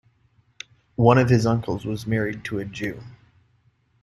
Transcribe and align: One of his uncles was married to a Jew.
One 0.95 1.19
of 1.19 1.29
his 1.29 1.45
uncles 1.45 1.85
was 1.85 2.07
married 2.07 2.43
to 2.45 2.57
a 2.57 2.65
Jew. 2.65 3.01